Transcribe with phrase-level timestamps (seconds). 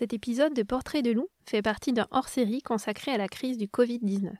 [0.00, 3.66] Cet épisode de Portrait de loup fait partie d'un hors-série consacré à la crise du
[3.66, 4.30] Covid-19.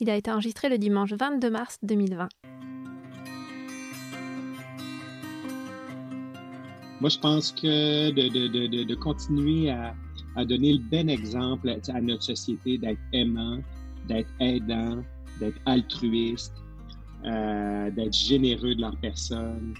[0.00, 2.28] Il a été enregistré le dimanche 22 mars 2020.
[7.00, 9.94] Moi, je pense que de, continuer à,
[10.44, 13.60] donner le bon exemple à notre société, d'être aimant,
[14.08, 15.02] d'être aidant,
[15.40, 16.52] d'être altruiste,
[17.24, 19.72] euh, d'être généreux de leur personne,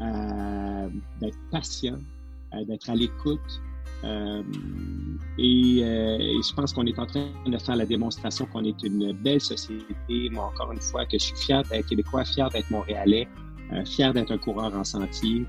[0.00, 0.88] euh,
[1.20, 2.00] d'être patient,
[2.52, 3.60] euh, d'être à l'écoute,
[4.04, 4.42] euh,
[5.38, 8.82] et, euh, et, je pense qu'on est en train de faire la démonstration qu'on est
[8.82, 10.30] une belle société.
[10.30, 13.28] Moi, encore une fois, que je suis fier d'être québécois, fier d'être montréalais,
[13.72, 15.46] euh, fier d'être un coureur en sentier.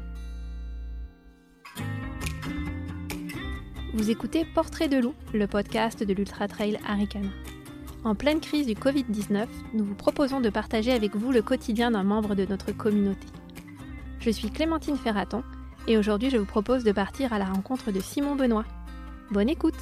[3.94, 7.30] Vous écoutez Portrait de loup, le podcast de l'Ultra Trail Aricana.
[8.04, 12.04] En pleine crise du Covid-19, nous vous proposons de partager avec vous le quotidien d'un
[12.04, 13.28] membre de notre communauté.
[14.20, 15.44] Je suis Clémentine Ferraton
[15.88, 18.66] et aujourd'hui je vous propose de partir à la rencontre de Simon Benoît.
[19.32, 19.76] Bonne écoute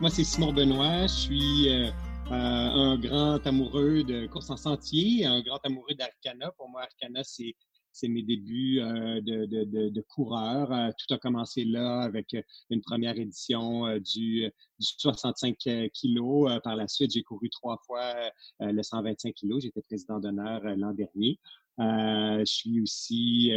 [0.00, 1.90] moi c'est Simon Benoît, je suis euh,
[2.30, 6.50] euh, un grand amoureux de course en sentier, un grand amoureux d'Arcana.
[6.56, 7.54] Pour moi Arcana c'est
[7.96, 10.70] c'est mes débuts euh, de, de, de, coureur.
[10.70, 15.56] Euh, tout a commencé là avec euh, une première édition du, du 65
[15.92, 16.50] kilos.
[16.62, 18.14] par la suite, j'ai couru trois fois
[18.60, 19.62] le 125 kilos.
[19.62, 21.38] J'étais président d'honneur l'an dernier.
[21.78, 23.52] je suis aussi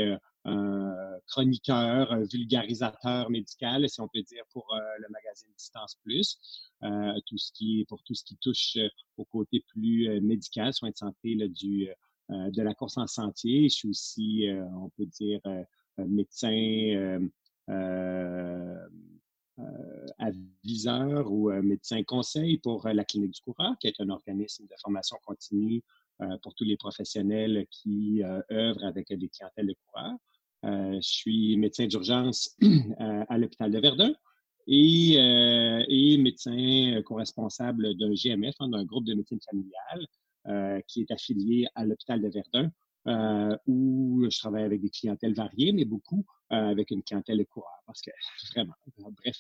[0.45, 0.95] un
[1.27, 6.39] chroniqueur, vulgarisateur médical, si on peut dire, pour le magazine Distance Plus.
[6.81, 8.77] tout ce qui pour tout ce qui touche
[9.17, 11.89] au côté plus médical, soins de santé là, du
[12.29, 13.63] de la course en sentier.
[13.69, 15.63] Je suis aussi, euh, on peut dire, euh,
[16.07, 17.19] médecin
[20.17, 25.17] aviseur ou médecin conseil pour la Clinique du coureur, qui est un organisme de formation
[25.25, 25.83] continue
[26.41, 30.15] pour tous les professionnels qui œuvrent avec des clientèles de coureurs.
[30.63, 32.55] je suis médecin d'urgence
[33.27, 34.13] à l'hôpital de Verdun
[34.69, 40.28] et, médecin co-responsable d'un GMF, hein, d'un groupe de médecine familiale, euh,
[40.87, 42.71] qui est affilié à l'hôpital de Verdun,
[43.07, 47.43] euh, où je travaille avec des clientèles variées, mais beaucoup euh, avec une clientèle de
[47.43, 48.11] coureurs, parce que
[48.53, 48.73] vraiment,
[49.23, 49.37] bref,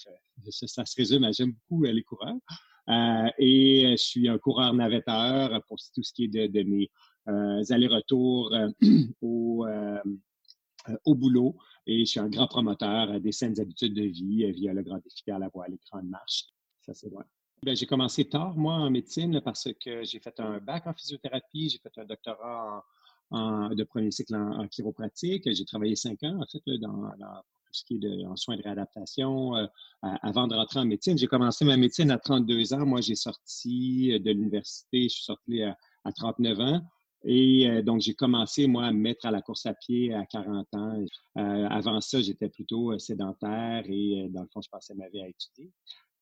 [0.49, 2.37] ça, se résume à j'aime beaucoup les coureurs.
[3.37, 6.89] et je suis un coureur navetteur pour tout ce qui est de, mes
[7.27, 8.55] allers-retours
[9.21, 9.67] au,
[11.05, 11.57] au boulot.
[11.85, 15.29] Et je suis un grand promoteur des saines habitudes de vie via le grand défi
[15.31, 16.45] à la voile, les grandes marches.
[16.81, 17.25] Ça, c'est vrai.
[17.63, 21.69] Ben, j'ai commencé tard, moi, en médecine, parce que j'ai fait un bac en physiothérapie,
[21.69, 22.85] j'ai fait un doctorat
[23.31, 25.43] de premier cycle en, chiropratique.
[25.51, 27.11] J'ai travaillé cinq ans, en fait, dans,
[27.69, 29.67] tout ce qui est en soins de réadaptation euh,
[30.01, 31.17] avant de rentrer en médecine.
[31.17, 32.85] J'ai commencé ma médecine à 32 ans.
[32.85, 35.75] Moi, j'ai sorti de l'université, je suis sorti à,
[36.15, 36.81] 39 ans.
[37.25, 40.25] Et euh, donc, j'ai commencé, moi, à me mettre à la course à pied à
[40.25, 41.05] 40 ans.
[41.37, 45.27] Euh, avant ça, j'étais plutôt sédentaire et, dans le fond, je passais ma vie à
[45.27, 45.71] étudier.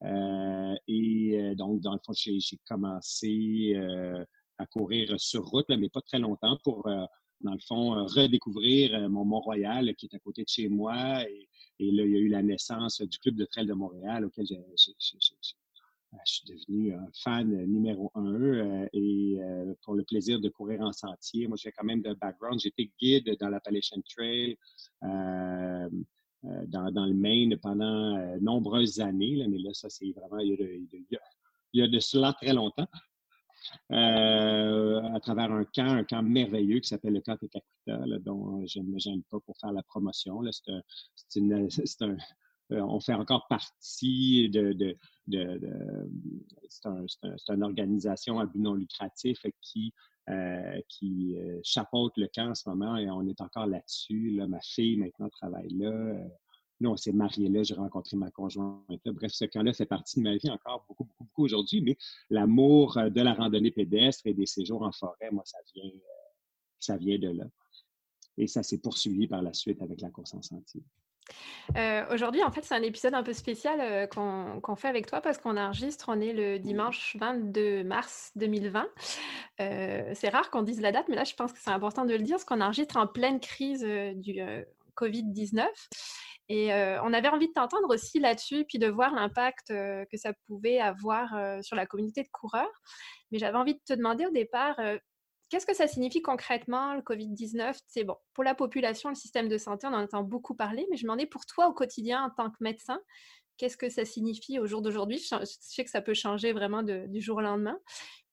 [0.03, 4.23] Euh, et euh, donc, dans le fond, j'ai commencé euh,
[4.57, 6.83] à courir sur route, mais pas très longtemps pour,
[7.41, 11.23] dans le fond, redécouvrir mon Mont-Royal qui est à côté de chez moi.
[11.79, 14.45] Et, là, il y a eu la naissance du Club de trail de Montréal auquel
[14.47, 14.55] je
[16.25, 19.37] suis devenu un fan numéro un et
[19.83, 21.47] pour le plaisir de courir en sentier.
[21.47, 22.59] Moi, j'ai quand même de background.
[22.59, 24.57] J'étais guide dans l'Appalachian Trail.
[26.45, 30.49] Euh, dans, le Maine pendant euh, nombreuses années, là, mais là, ça, c'est vraiment, il
[31.73, 32.87] y, a de, cela très longtemps,
[33.91, 38.79] euh, à travers un camp, un camp merveilleux qui s'appelle le camp Tekakuta, dont je
[38.79, 40.43] ne me gêne pas pour faire la promotion.
[40.51, 41.65] C'est un,
[42.01, 42.17] un,
[42.69, 44.97] on fait encore partie de, de,
[45.27, 46.09] de, de
[46.67, 47.05] c'est un,
[47.55, 49.93] une organisation à but non lucratif qui
[50.29, 54.31] euh, qui euh, chapeaute le camp en ce moment et on est encore là-dessus.
[54.31, 54.45] Là.
[54.45, 55.89] Ma fille maintenant travaille là.
[55.89, 56.27] Euh,
[56.81, 59.13] nous, on s'est mariés là, j'ai rencontré ma conjointe là.
[59.13, 61.97] Bref, ce camp-là fait partie de ma vie encore beaucoup, beaucoup, beaucoup aujourd'hui, mais
[62.29, 65.91] l'amour de la randonnée pédestre et des séjours en forêt, moi, ça vient,
[66.77, 67.45] ça vient de là.
[68.35, 70.83] Et ça s'est poursuivi par la suite avec la course en sentier.
[71.75, 75.21] Euh, aujourd'hui, en fait, c'est un épisode un peu spécial euh, qu'on fait avec toi
[75.21, 78.87] parce qu'on enregistre, on est le dimanche 22 mars 2020.
[79.59, 82.13] Euh, c'est rare qu'on dise la date, mais là, je pense que c'est important de
[82.13, 84.41] le dire parce qu'on enregistre en pleine crise du
[84.95, 85.65] Covid-19.
[86.49, 86.71] Et
[87.03, 91.35] on avait envie de t'entendre aussi là-dessus, puis de voir l'impact que ça pouvait avoir
[91.61, 92.81] sur la communauté de coureurs.
[93.31, 94.79] Mais j'avais envie de te demander au départ,
[95.49, 99.57] Qu'est-ce que ça signifie concrètement, le Covid-19 C'est bon, pour la population, le système de
[99.57, 102.29] santé, on en entend beaucoup parler, mais je me demandais pour toi au quotidien en
[102.29, 102.99] tant que médecin,
[103.57, 105.19] qu'est-ce que ça signifie au jour d'aujourd'hui?
[105.19, 107.79] Je, sais que ça peut changer vraiment du jour au lendemain.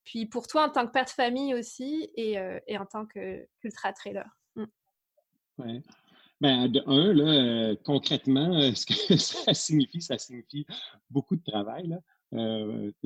[0.05, 4.29] puis pour toi en tant que père de famille aussi et, et en tant qu'ultra-trailer.
[4.57, 4.65] Mmh.
[5.59, 5.83] Oui.
[6.41, 10.67] Ben, de un, là, concrètement, ce que ça signifie, ça signifie
[11.09, 11.87] beaucoup de travail.
[11.87, 12.01] Là.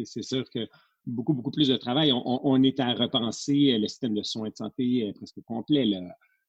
[0.05, 0.67] c'est sûr que
[1.09, 2.13] beaucoup, beaucoup plus de travail.
[2.13, 5.87] On, est à repenser le système de soins de santé presque complet.
[5.87, 6.01] Là.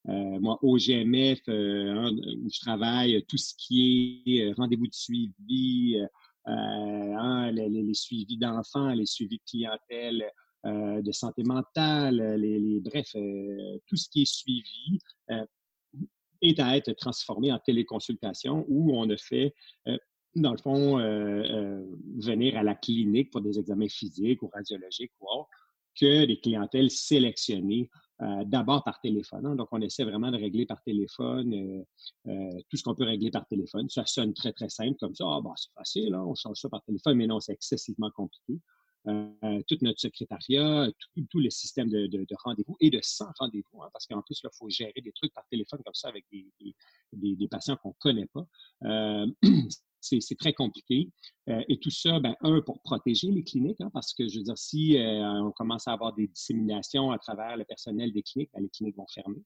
[0.08, 2.12] Euh, moi, au GMF, euh, hein,
[2.44, 5.98] où je travaille, tout ce qui est euh, rendez-vous de suivi,
[6.46, 10.32] hein, les, suivis d'enfants, les suivis de clientèle,
[10.64, 13.12] de santé mentale, les, bref,
[13.86, 15.00] tout ce qui est suivi
[16.42, 19.54] est à être transformé en téléconsultation où on a fait,
[20.42, 20.98] dans le fond,
[22.18, 25.50] venir à la clinique pour des examens physiques ou radiologiques ou autres,
[26.00, 27.90] que des clientèles sélectionnées
[28.22, 29.46] euh, d'abord par téléphone.
[29.46, 29.56] Hein.
[29.56, 31.84] Donc, on essaie vraiment de régler par téléphone euh,
[32.32, 33.90] euh, tout ce qu'on peut régler par téléphone.
[33.90, 35.26] Ça sonne très, très simple comme ça.
[35.26, 38.60] Ah, bah, c'est facile, hein, on change ça par téléphone, mais non, c'est excessivement compliqué.
[39.06, 40.88] Tout notre secrétariat,
[41.30, 44.70] tout, le système de, rendez-vous et de sans rendez-vous, hein, parce qu'en plus, il faut
[44.70, 48.46] gérer des trucs par téléphone comme ça avec des, patients qu'on ne connaît pas.
[50.02, 51.10] c'est très compliqué.
[51.50, 54.44] Euh, et tout ça, ben, un, pour protéger les cliniques, hein, parce que, je veux
[54.44, 58.52] dire, si euh, on commence à avoir des disséminations à travers le personnel des cliniques,
[58.54, 59.44] ben, les cliniques vont fermer.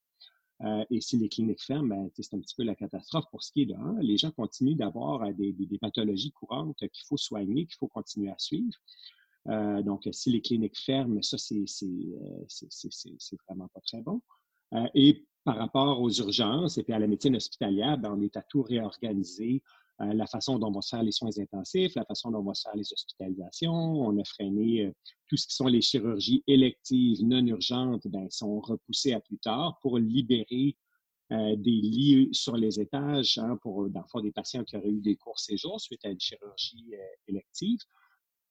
[0.61, 3.51] Euh, et si les cliniques ferment, ben, c'est un petit peu la catastrophe pour ce
[3.51, 7.87] qui est de les gens continuent d'avoir des, pathologies courantes qu'il faut soigner, qu'il faut
[7.87, 8.77] continuer à suivre.
[9.45, 11.57] Donc, si les cliniques ferment, ça, c'est
[13.47, 14.21] vraiment pas très bon.
[14.93, 18.41] et par rapport aux urgences et puis à la médecine hospitalière, ben, on est à
[18.43, 19.61] tout réorganiser
[20.01, 22.43] euh, la façon dont on va se faire les soins intensifs, la façon dont on
[22.43, 23.73] va se faire les hospitalisations.
[23.73, 24.91] On a freiné euh,
[25.27, 29.77] tout ce qui sont les chirurgies électives non urgentes, ben, sont repoussées à plus tard
[29.81, 30.75] pour libérer
[31.31, 35.01] euh, des lits sur les étages hein, pour, dans le des patients qui auraient eu
[35.01, 36.93] des courts séjours suite à une chirurgie
[37.27, 37.79] élective.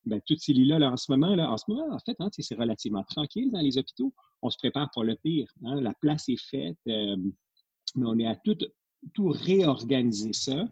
[0.05, 2.29] Ben, tous ces lits-là, là, en ce moment, là, en ce moment, en fait, hein,
[2.37, 4.13] c'est relativement tranquille dans les hôpitaux.
[4.43, 5.49] On se prépare pour le pire.
[5.65, 5.81] Hein.
[5.81, 7.17] La place est faite, mais
[7.97, 8.59] on est à tout,
[9.15, 10.67] tout réorganiser ça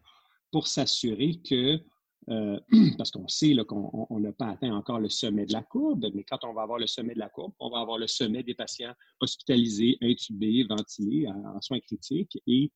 [0.51, 1.81] pour s'assurer que,
[2.29, 2.61] euh,
[2.99, 6.45] parce qu'on sait qu'on n'a pas atteint encore le sommet de la courbe, mais quand
[6.45, 8.93] on va avoir le sommet de la courbe, on va avoir le sommet des patients
[9.21, 12.73] hospitalisés, intubés, ventilés en, soins critiques et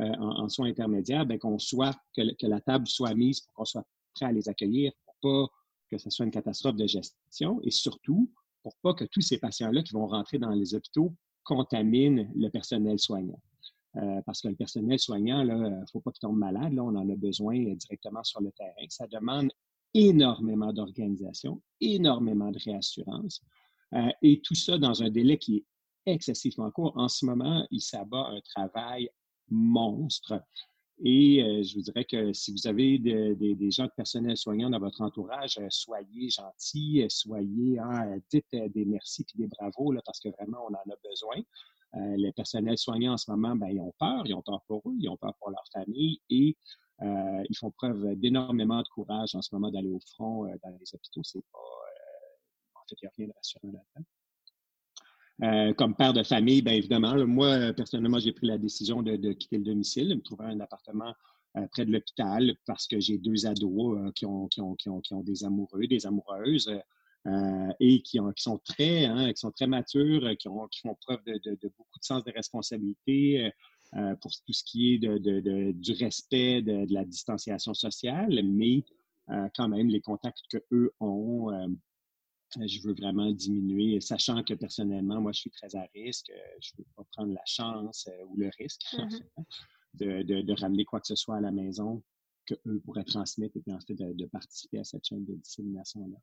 [0.00, 3.84] euh, en, soins intermédiaires, ben, qu'on soit, que, la table soit mise pour qu'on soit
[4.14, 5.55] prêt à les accueillir, pour pas
[5.90, 8.30] que ce soit une catastrophe de gestion et surtout
[8.62, 12.98] pour pas que tous ces patients-là qui vont rentrer dans les hôpitaux contaminent le personnel
[12.98, 13.40] soignant.
[13.96, 16.72] Euh, parce que le personnel soignant, il ne faut pas qu'il tombe malade.
[16.74, 18.86] Là, on en a besoin euh, directement sur le terrain.
[18.88, 19.50] Ça demande
[19.94, 23.40] énormément d'organisation, énormément de réassurance.
[23.94, 25.64] Euh, et tout ça dans un délai qui est
[26.12, 26.92] excessivement court.
[26.96, 29.08] En ce moment, il s'abat un travail
[29.48, 30.42] monstre.
[31.04, 35.02] Et je vous dirais que si vous avez des gens de personnel soignant dans votre
[35.02, 40.58] entourage, soyez gentils, soyez, hein, dites des merci et des bravos, là, parce que vraiment,
[40.68, 41.36] on en a besoin.
[41.94, 44.82] Euh, les personnels soignants en ce moment, ben, ils ont peur, ils ont peur pour
[44.86, 46.56] eux, ils ont peur pour leur famille et
[47.02, 50.70] euh, ils font preuve d'énormément de courage en ce moment d'aller au front euh, dans
[50.70, 51.22] les hôpitaux.
[51.22, 51.58] C'est pas,
[52.74, 54.06] en fait, il n'y a rien de rassurant là-dedans.
[55.76, 59.64] Comme père de famille, bien évidemment, moi, personnellement, j'ai pris la décision de, quitter le
[59.64, 61.12] domicile, de me trouver un appartement
[61.72, 65.14] près de l'hôpital parce que j'ai deux ados qui, ont, qui, ont, qui, ont, qui,
[65.14, 66.70] ont, des amoureux, des amoureuses.
[67.26, 70.94] Euh, et qui, sont très, hein, qui sont très matures, euh, qui, ont, qui font
[70.94, 73.50] preuve de, beaucoup de sens de responsabilité
[73.96, 78.84] euh, pour tout ce qui est de, du respect de, la distanciation sociale, mais
[79.56, 81.50] quand même les contacts qu'eux ont,
[82.66, 86.78] je veux vraiment diminuer, sachant que personnellement, moi, je suis très à risque, je ne
[86.78, 90.44] veux pas prendre la chance ou le risque mm-hmm.
[90.44, 92.02] de, ramener quoi que ce soit à la maison
[92.46, 96.18] qu'eux pourraient transmettre et puis ensuite de participer à cette chaîne de dissémination-là.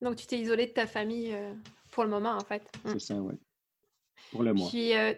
[0.00, 1.54] Donc, tu t'es isolé de ta famille euh,
[1.90, 2.62] pour le moment, en fait.
[2.84, 2.90] Mmh.
[2.92, 3.34] C'est ça, oui.
[4.30, 4.68] Pour le mois.
[4.68, 5.14] Puis, euh,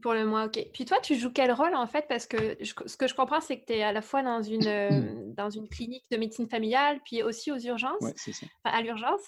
[0.00, 0.66] pour le mois, ok.
[0.72, 2.06] Puis toi, tu joues quel rôle, en fait?
[2.08, 4.66] Parce que ce que je comprends, c'est que tu es à la fois dans une,
[4.66, 8.04] euh, dans une clinique de médecine familiale, puis aussi aux urgences.
[8.16, 8.46] C'est ça.
[8.64, 9.20] à l'urgence.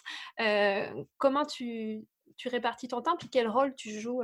[1.18, 2.04] comment tu,
[2.36, 4.22] tu répartis ton temps, puis quel rôle tu joues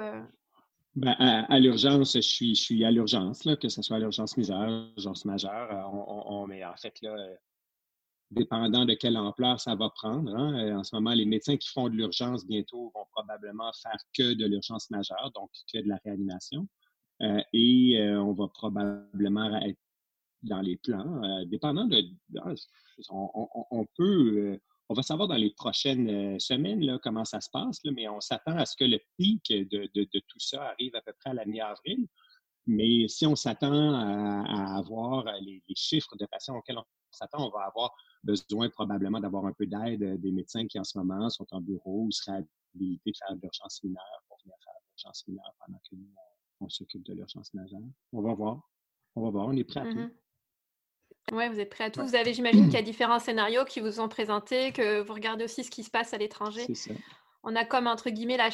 [0.96, 4.68] ben, à, l'urgence, je suis, je suis à l'urgence, que ce soit à l'urgence mineure,
[4.68, 5.90] l'urgence majeure.
[5.92, 7.14] On, on, mais en fait, là,
[8.30, 10.34] dépendant de quelle ampleur ça va prendre.
[10.34, 10.54] Hein.
[10.58, 14.34] Euh, en ce moment, les médecins qui font de l'urgence bientôt vont probablement faire que
[14.34, 16.68] de l'urgence majeure, donc que de la réanimation.
[17.22, 19.78] Euh, et euh, on va probablement être
[20.42, 22.02] dans les plans, dépendant de...
[22.38, 22.54] Ah,
[23.10, 24.58] on, peut...
[24.88, 28.22] on va savoir dans les prochaines semaines là, comment ça se passe, là, mais on
[28.22, 31.34] s'attend à ce que le pic de, de, tout ça arrive à peu près à
[31.34, 32.06] la mi-avril.
[32.66, 37.66] Mais si on s'attend à, avoir les, chiffres de patients auxquels on s'attend, on va
[37.66, 41.60] avoir besoin probablement d'avoir un peu d'aide des médecins qui en ce moment sont en
[41.60, 45.54] bureau ou seraient habilités de faire de l'urgence mineure pour venir faire de l'urgence mineure
[45.64, 46.08] pendant que nous,
[46.60, 47.80] on, s'occupe de l'urgence majeure.
[48.12, 48.60] On va voir.
[49.16, 49.48] On va voir.
[49.48, 49.98] On est prêt à tout.
[49.98, 50.10] Mmh
[51.32, 52.02] oui, vous êtes prêt à tout.
[52.02, 55.44] Vous avez, j'imagine, qu'il y a différents scénarios qui vous ont présentés, que vous regardez
[55.44, 56.64] aussi ce qui se passe à l'étranger.
[56.66, 56.94] C'est ça.
[57.42, 58.50] On a comme, entre guillemets, la,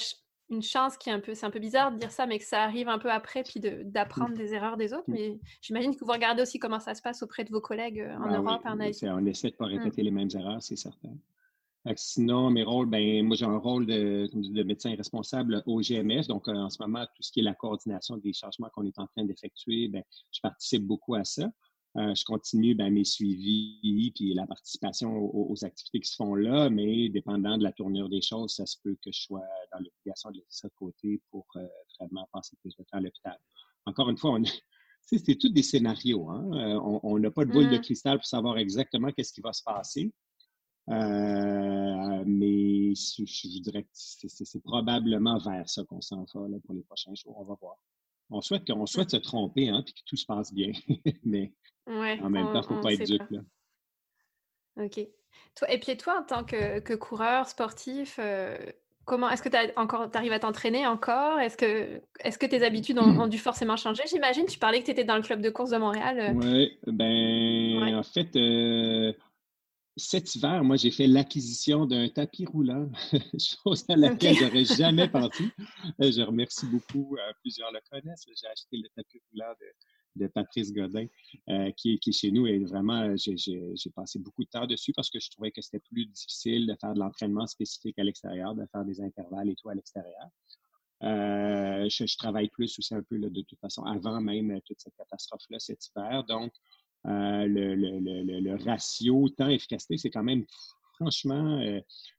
[0.51, 2.45] une chance qui est un peu, c'est un peu bizarre de dire ça, mais que
[2.45, 3.91] ça arrive un peu après, puis mmh.
[3.91, 5.09] d'apprendre des erreurs des autres.
[5.09, 5.15] Mmh.
[5.15, 8.17] Mais j'imagine que vous regardez aussi comment ça se passe auprès de vos collègues euh,
[8.17, 9.07] en ben Europe, en Asie.
[9.09, 9.79] On essaie de ne pas mmh.
[9.79, 11.11] répéter les mêmes erreurs, c'est certain.
[11.95, 16.27] Sinon, mes rôles, ben, moi, j'ai un rôle de, de, médecin responsable au GMS.
[16.27, 18.99] Donc, euh, en ce moment, tout ce qui est la coordination des changements qu'on est
[18.99, 21.49] en train d'effectuer, ben, je participe beaucoup à ça.
[21.97, 26.69] Euh, je continue ben, mes suivis puis la participation aux, activités qui se font là,
[26.69, 30.31] mais dépendant de la tournure des choses, ça se peut que je sois dans l'obligation
[30.31, 31.67] de laisser ça de côté pour euh,
[31.99, 33.39] vraiment passer plus de temps à l'hôpital.
[33.85, 34.43] Encore une fois, on
[35.03, 36.29] c'est tous des scénarios.
[36.31, 36.51] Hein?
[36.53, 37.83] Euh, on n'a pas de boule de mmh.
[37.83, 40.13] cristal pour savoir exactement qu'est-ce qui va se passer.
[40.89, 40.95] mais
[42.95, 47.39] je, dirais que c'est probablement vers ça qu'on s'en va pour les prochains jours.
[47.39, 47.77] On va voir.
[48.31, 50.73] On souhaite qu'on souhaite se tromper, hein, puis que tout se passe bien.
[51.25, 51.53] mais
[51.87, 53.31] en même temps, il ne faut pas être dupe.
[53.31, 53.41] Là.
[54.79, 55.01] OK.
[55.55, 58.59] Toi, et puis toi, en tant que, coureur sportif, euh,
[59.07, 59.57] comment est-ce que tu
[60.17, 61.39] arrives à t'entraîner encore?
[61.41, 64.03] Est-ce que, tes habitudes ont, dû forcément changer?
[64.11, 66.19] J'imagine, tu parlais que tu étais dans le club de course de Montréal.
[66.21, 66.33] Euh.
[66.35, 69.13] Oui, ben en fait, euh,
[69.97, 72.91] cet hiver, moi, j'ai fait l'acquisition d'un tapis roulant,
[73.39, 75.45] chose à laquelle je j'aurais jamais pensé.
[76.01, 78.27] Je remercie beaucoup, plusieurs le connaissent.
[78.27, 79.67] J'ai acheté le tapis roulant de
[80.17, 81.07] de Patrice Godin,
[81.49, 82.47] euh, qui, est, chez nous.
[82.47, 85.81] Et vraiment, euh, j'ai passé beaucoup de temps dessus parce que je trouvais que c'était
[85.81, 89.69] plus difficile de faire de l'entraînement spécifique à l'extérieur, de faire des intervalles et tout
[89.69, 90.29] à l'extérieur.
[91.03, 95.59] Euh, je, travaille plus aussi un peu de toute façon avant même toute cette catastrophe-là
[95.61, 96.25] cet hiver.
[96.25, 96.53] Donc,
[97.05, 100.45] le, ratio temps-efficacité, c'est quand même
[100.95, 101.61] franchement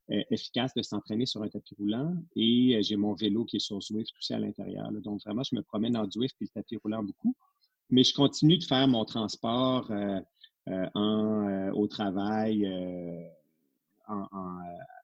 [0.08, 2.14] efficace de s'entraîner sur un tapis roulant.
[2.36, 4.90] Et j'ai mon vélo qui est sur Zwift aussi à l'intérieur.
[4.92, 7.34] Donc, vraiment, je me promène en Zwift et le tapis roulant beaucoup
[7.90, 10.20] mais je continue de faire mon transport euh,
[10.68, 12.66] euh, euh, au travail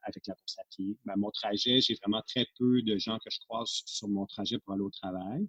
[0.02, 0.96] avec la course à pied.
[1.04, 4.58] Ben, mon trajet, j'ai vraiment très peu de gens que je croise sur mon trajet
[4.58, 5.46] pour aller au travail.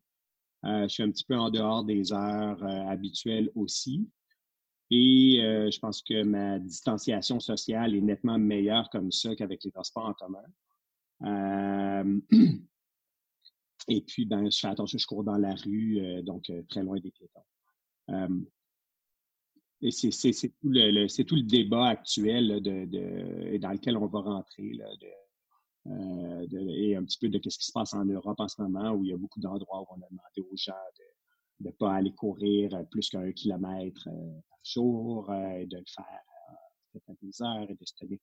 [0.63, 4.09] je suis un petit peu en dehors des heures habituelles aussi.
[4.91, 10.05] Et je pense que ma distanciation sociale est nettement meilleure comme ça qu'avec les transports
[10.05, 10.43] en commun.
[13.87, 16.83] Et puis, ben, je fais attention, je cours dans la rue, euh, donc euh, très
[16.83, 18.45] loin des piétons.
[19.81, 20.09] et c'est
[20.61, 22.61] tout, le, débat actuel
[23.59, 24.79] dans lequel on va rentrer,
[25.87, 28.91] euh, et un petit peu de ce qui se passe en Europe en ce moment,
[28.91, 30.73] où il y a beaucoup d'endroits où on a demandé aux gens
[31.59, 36.23] de ne pas aller courir plus qu'un kilomètre par jour et de le faire
[37.07, 38.17] à des heures et de se tenir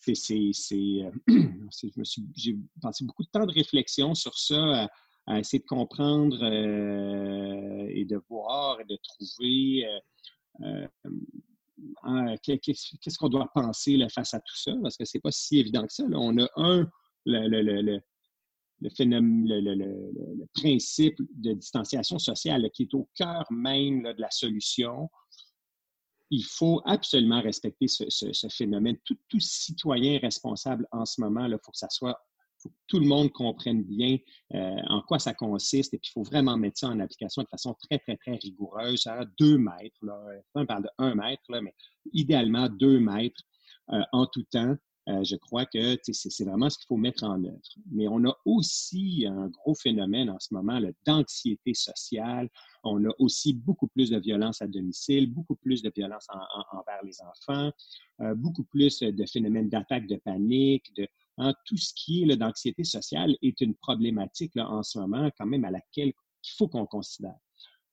[0.00, 1.10] c'est, euh,
[2.34, 4.88] j'ai passé beaucoup de temps de réflexion sur ça,
[5.26, 9.84] à, essayer de comprendre euh, et de voir et de trouver
[10.62, 10.86] euh,
[12.42, 15.92] qu'est-ce qu'on doit penser face à tout ça, parce que c'est pas si évident que
[15.92, 16.04] ça.
[16.12, 16.88] On a un,
[17.24, 18.00] le,
[18.80, 25.10] le, phénomène, le, principe de distanciation sociale qui est au cœur même de la solution
[26.30, 28.96] il faut absolument respecter ce, phénomène.
[29.04, 32.18] Tout, citoyen responsable en ce moment, il faut que ça soit,
[32.58, 34.18] faut que tout le monde comprenne bien
[34.54, 37.48] euh, en quoi ça consiste et puis il faut vraiment mettre ça en application de
[37.48, 39.98] façon très, très, très rigoureuse à deux mètres.
[40.02, 40.18] Là.
[40.54, 41.74] On parle de un mètre, mais
[42.12, 43.42] idéalement deux mètres
[43.92, 44.76] euh, en tout temps.
[45.08, 47.60] Euh, je crois que c'est vraiment ce qu'il faut mettre en œuvre.
[47.92, 52.48] Mais on a aussi un gros phénomène en ce moment d'anxiété sociale.
[52.82, 56.26] On a aussi beaucoup plus de violence à domicile, beaucoup plus de violence
[56.72, 57.70] envers les enfants,
[58.20, 61.06] euh, beaucoup plus de phénomènes d'attaque de panique, de
[61.38, 65.64] hein, tout ce qui est d'anxiété sociale est une problématique en ce moment quand même
[65.64, 67.36] à laquelle il faut qu'on considère.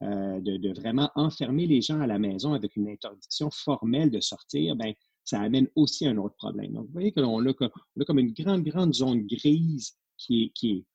[0.01, 4.20] Euh, de, de, vraiment enfermer les gens à la maison avec une interdiction formelle de
[4.20, 6.73] sortir, ben, ça amène aussi un autre problème.
[6.73, 10.85] Donc, vous voyez qu'on a, comme une grande, grande zone grise qui est,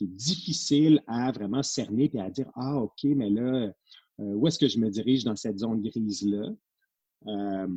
[0.00, 3.72] difficile à vraiment cerner et à dire Ah, OK, mais là,
[4.20, 6.48] euh, où est-ce que je me dirige dans cette zone grise-là?
[7.26, 7.68] Euh,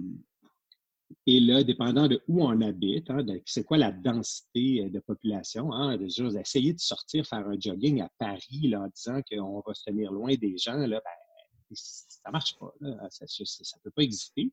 [1.26, 5.72] et là, dépendant de où on habite, hein, c'est quoi la densité euh, de population,
[5.72, 9.74] hein, de essayer de sortir, faire un jogging à Paris là, en disant qu'on va
[9.74, 12.74] se tenir loin des gens, là, ben, ça ne marche pas.
[13.10, 14.52] ça ne peut pas exister.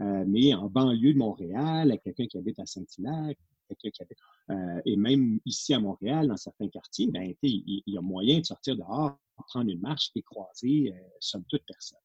[0.00, 3.34] Euh, mais en banlieue de Montréal, quelqu'un qui habite à Saint-Hilaire,
[3.68, 4.18] quelqu'un qui habite,
[4.50, 8.44] euh, et même ici à Montréal, dans certains quartiers, ben, il, y a moyen de
[8.44, 11.98] sortir dehors, prendre une marche et croiser, euh, somme toute personne.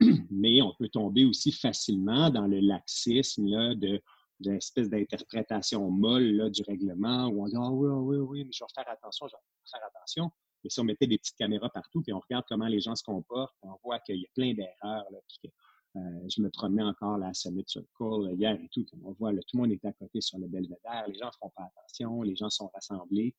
[0.30, 4.00] Mais on peut tomber aussi facilement dans le laxisme là, de
[4.40, 8.52] d'une espèce d'interprétation molle du règlement où on dit Ah oui, ah oui, oui, mais
[8.52, 10.30] je vais faire attention, je vais faire attention.
[10.64, 13.02] Et si on mettait des petites caméras partout, puis on regarde comment les gens se
[13.02, 15.04] comportent, on voit qu'il y a plein d'erreurs.
[15.12, 15.48] Euh,
[15.94, 18.84] je me promenais encore là, à Summit Circle hier et tout.
[19.04, 21.04] On voit, là, tout le monde est à côté sur le belvédère.
[21.08, 23.34] Les gens ne font pas attention, les gens sont rassemblés.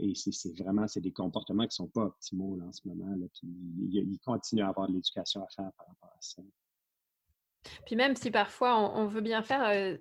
[0.00, 3.14] Et c'est vraiment c'est des comportements qui ne sont pas optimaux en ce moment.
[3.14, 3.48] Là, puis
[3.78, 6.42] il, il, continue à avoir de l'éducation à faire par rapport à ça.
[7.86, 9.96] Puis même si parfois on, veut bien faire, euh,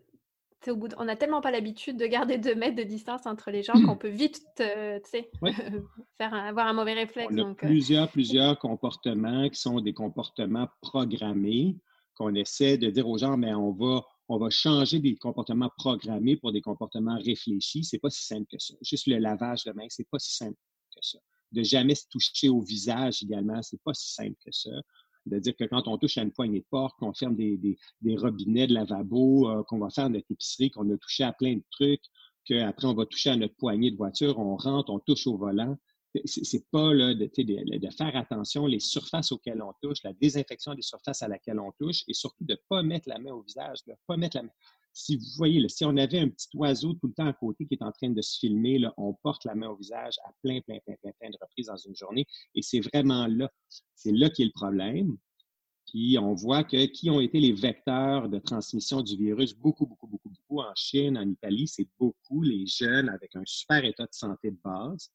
[0.71, 3.63] au bout on n'a tellement pas l'habitude de garder deux mètres de distance entre les
[3.63, 4.99] gens qu'on peut vite euh,
[6.17, 7.33] faire avoir un mauvais réflexe.
[7.33, 11.77] On a euh plusieurs, plusieurs comportements qui sont des comportements programmés
[12.15, 16.37] qu'on essaie de dire aux gens, mais on va, on va changer des comportements programmés
[16.37, 17.83] pour des comportements réfléchis.
[17.83, 18.75] C'est pas si simple que ça.
[18.81, 20.57] Juste le lavage de main, c'est pas si simple
[20.95, 21.17] que ça.
[21.51, 24.71] De jamais se toucher au visage également, c'est pas si simple que ça
[25.25, 27.77] de dire que quand on touche à une poignée de porte, qu'on ferme des,
[28.17, 31.63] robinets de lavabo, euh, qu'on va faire notre épicerie, qu'on a touché à plein de
[31.71, 32.03] trucs,
[32.45, 35.77] qu'après on va toucher à notre poignée de voiture, on rentre, on touche au volant.
[36.25, 41.27] C'est pas de, faire attention les surfaces auxquelles on touche, la désinfection des surfaces à
[41.27, 44.15] laquelle on touche et surtout de ne pas mettre la main au visage, de pas
[44.15, 44.51] mettre la main
[44.93, 47.73] si vous voyez, si on avait un petit oiseau tout le temps à côté qui
[47.73, 50.61] est en train de se filmer, là, on porte la main au visage à plein,
[50.61, 52.25] plein, plein, plein, plein de reprises dans une journée.
[52.53, 53.49] Et c'est vraiment là,
[53.95, 55.17] c'est là qui est le problème.
[55.87, 60.07] Puis on voit que qui ont été les vecteurs de transmission du virus, beaucoup, beaucoup,
[60.07, 64.13] beaucoup, beaucoup en Chine, en Italie, c'est beaucoup les jeunes avec un super état de
[64.13, 65.11] santé de base,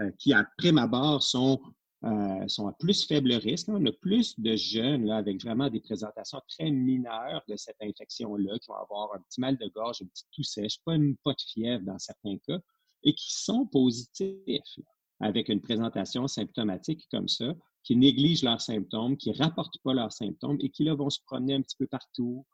[0.00, 1.60] euh, qui, à prime abord, sont
[2.04, 3.68] euh, sont à plus faible risque.
[3.70, 8.58] On a plus de jeunes là, avec vraiment des présentations très mineures de cette infection-là,
[8.58, 11.32] qui vont avoir un petit mal de gorge, un petit toux sèche, pas, une, pas
[11.32, 12.58] de fièvre dans certains cas,
[13.04, 14.78] et qui sont positifs
[15.20, 20.12] avec une présentation symptomatique comme ça, qui négligent leurs symptômes, qui ne rapportent pas leurs
[20.12, 22.44] symptômes et qui là vont se promener un petit peu partout.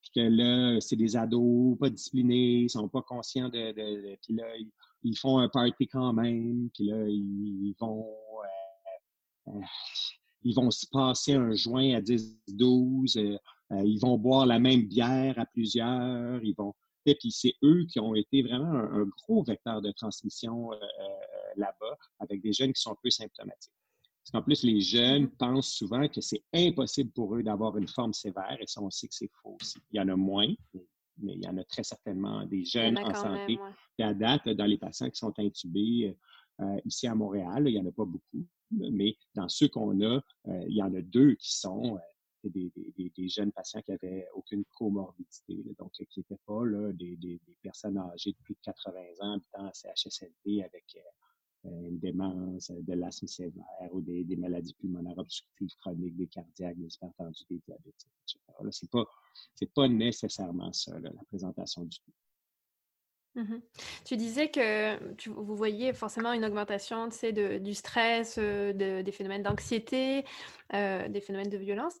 [0.00, 3.72] Puis que là, c'est des ados pas disciplinés, ils ne sont pas conscients de,
[4.22, 4.44] Puis là,
[5.02, 8.06] ils, font un party quand même, puis là, ils, vont
[10.46, 13.38] ils vont se passer un joint à 10-12, euh,
[13.72, 16.72] euh, ils vont boire la même bière à plusieurs, ils vont.
[17.04, 20.78] Et puis c'est eux qui ont été vraiment un, gros vecteur de transmission euh,
[21.56, 23.72] là-bas, avec des jeunes qui sont peu symptomatiques.
[24.22, 28.12] Parce qu'en plus, les jeunes pensent souvent que c'est impossible pour eux d'avoir une forme
[28.12, 29.78] sévère, et ça, on sait que c'est faux aussi.
[29.92, 30.52] Il y en a moins,
[31.18, 33.58] mais il y en a très certainement des jeunes en, santé.
[33.98, 36.16] Et à date, dans les patients qui sont intubés
[36.84, 40.64] ici à Montréal, il n'y en a pas beaucoup mais dans ceux qu'on a, euh,
[40.68, 45.64] il y en a deux qui sont euh, des, jeunes patients qui n'avaient aucune comorbidité,
[45.78, 49.72] donc qui n'étaient pas là, des, personnes âgées de plus de 80 ans habitant à
[49.72, 56.28] CHSLD avec euh, une démence, de l'asthme sévère ou des, maladies pulmonaires obstructives chroniques, des
[56.28, 58.40] cardiaques, des hypertendus, des diabétiques, etc.
[58.70, 59.06] Ce n'est pas,
[59.74, 62.12] pas nécessairement ça, la présentation du tout.
[63.36, 63.58] Mmh
[64.06, 70.24] tu disais que vous voyez forcément une augmentation de, du stress, des phénomènes d'anxiété,
[70.72, 71.94] des phénomènes de violence.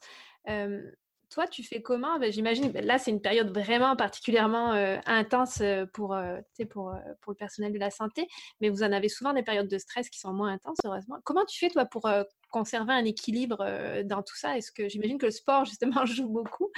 [0.46, 2.18] toi, tu fais comment?
[2.18, 4.70] Ben, J'imagine, ben, là, c'est une période vraiment particulièrement
[5.04, 8.26] intense pour le personnel de la santé,
[8.62, 11.18] mais vous en avez souvent des périodes de stress qui sont moins intenses, heureusement.
[11.24, 12.08] Comment tu fais, toi, pour
[12.48, 13.58] conserver un équilibre
[14.04, 14.56] dans tout ça?
[14.56, 16.70] Est-ce que j'imagine que le sport, justement, joue beaucoup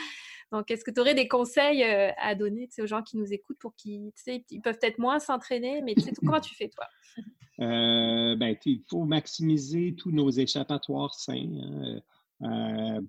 [0.50, 3.58] donc, est-ce que tu aurais des conseils euh, à donner aux gens qui nous écoutent
[3.58, 6.86] pour qu'ils ils peuvent peut-être moins s'entraîner, mais comment tu fais, toi?
[7.60, 11.34] Euh, ben, il faut maximiser tous nos échappatoires sains.
[11.60, 12.00] Hein.
[12.42, 13.00] Euh,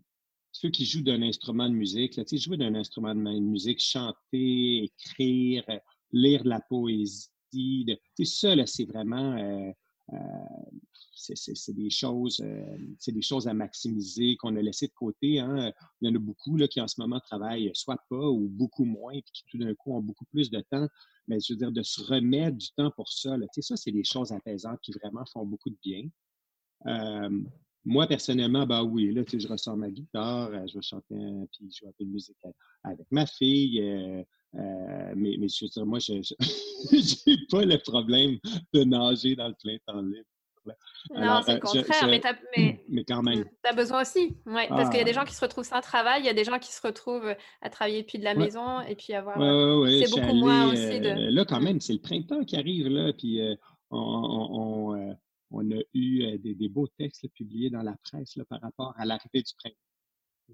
[0.51, 5.63] ceux qui jouent d'un instrument de musique, là, jouer d'un instrument de musique, chanter, écrire,
[6.11, 9.71] lire de la poésie, de, ça, c'est vraiment
[11.35, 15.39] c'est des choses, euh, c'est des choses à maximiser qu'on a laissé de côté.
[15.39, 15.71] Hein.
[16.01, 18.85] Il y en a beaucoup là, qui en ce moment travaillent soit pas ou beaucoup
[18.85, 20.87] moins, puis qui tout d'un coup ont beaucoup plus de temps.
[21.27, 24.31] Mais je veux dire, de se remettre du temps pour ça, ça, c'est des choses
[24.31, 26.07] apaisantes qui vraiment font beaucoup de bien.
[26.87, 27.41] Euh,
[27.85, 31.15] moi, personnellement, bah oui, là, je ressors ma guitare, euh, je vais chanter,
[31.51, 32.37] puis je vais un peu de musique
[32.83, 33.81] avec ma fille.
[34.53, 38.37] mais, mais je veux dire, moi, je n'ai pas le problème
[38.73, 40.25] de nager dans le plein temps libre.
[41.15, 42.07] Non, c'est le euh, contraire,
[42.55, 43.45] mais, mais, quand même.
[43.45, 45.21] Tu as besoin aussi, ouais, parce qu'il y a des ah.
[45.21, 47.69] gens qui se retrouvent sans travail, il y a des gens qui se retrouvent à
[47.69, 49.35] travailler depuis de la maison et puis avoir.
[49.37, 51.09] c'est beaucoup moins aussi de.
[51.09, 53.55] Euh, là, quand même, c'est le printemps qui arrive, là, puis euh,
[53.91, 55.15] on,
[55.51, 59.41] on, a eu des, beaux textes publiés dans la presse là, par rapport à l'arrivée
[59.41, 59.77] du printemps.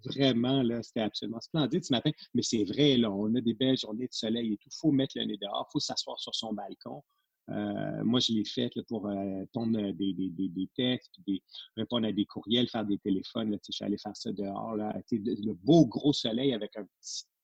[0.03, 2.11] Vraiment, là, c'était absolument splendide ce matin.
[2.33, 4.69] Mais c'est vrai, là, on a des belles journées de soleil et tout.
[4.69, 7.01] Il faut mettre le nez dehors, il faut s'asseoir sur son balcon.
[7.47, 11.41] Moi, je l'ai fait pour répondre des, des, des, textes, des,
[11.77, 13.51] répondre à des courriels, faire des téléphones.
[13.51, 14.75] Là, je suis allé faire ça dehors.
[14.75, 16.87] Là, le beau gros soleil avec un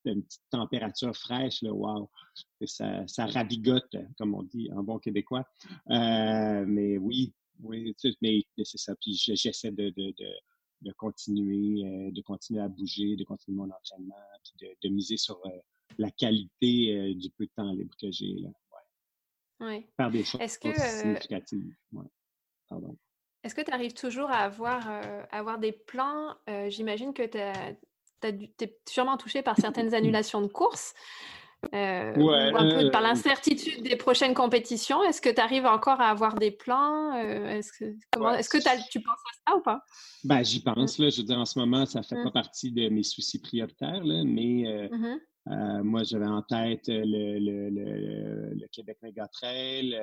[0.05, 2.09] une petite température fraîche, là, wow!
[2.65, 5.45] Ça, ça ravigote, comme on dit en bon québécois.
[5.87, 7.33] mais oui,
[7.63, 8.95] oui, mais c'est ça.
[8.95, 10.33] Puis j'essaie de, de, de,
[10.81, 15.17] de, continuer, euh, de continuer à bouger, de continuer mon entraînement, puis de, de miser
[15.17, 15.49] sur euh,
[15.97, 18.35] la qualité euh, du peu de temps libre que j'ai.
[19.62, 19.88] Ouais.
[19.97, 21.74] Faire des choses que, significatives.
[21.93, 22.06] Ouais.
[22.69, 22.95] Pardon.
[23.43, 24.88] Est-ce que tu arrives toujours à avoir,
[25.32, 26.36] avoir des plans?
[26.67, 30.93] J'imagine que tu es sûrement touché par certaines annulations de courses.
[31.76, 35.04] Euh, ouais, un peu par l'incertitude des prochaines compétitions.
[35.04, 37.13] Est-ce que tu arrives encore à avoir des plans?
[37.15, 39.84] Euh, est-ce que, comment, est-ce que tu penses à ça ou pas?
[40.24, 40.97] Ben, j'y pense.
[40.97, 43.39] Là, je veux dire, en ce moment, ça ne fait pas partie de mes soucis
[43.39, 44.89] prioritaires, là, mais
[45.47, 49.97] euh, moi, j'avais en tête le, le, le, le Québec Mega Trail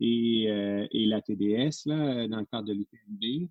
[0.00, 3.48] et, et, la TDS là, dans le cadre de l'UTMB.